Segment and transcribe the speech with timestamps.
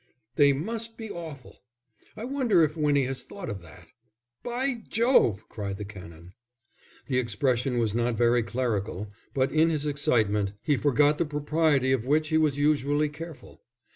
[0.35, 1.59] "They must be awful.
[2.17, 3.87] I wonder if Winnie has thought of that."
[4.41, 6.33] "By Jove!" cried the Canon.
[7.05, 12.07] The expression was not very clerical, but in his excitement he forgot the propriety of
[12.07, 13.61] which he was usually careful.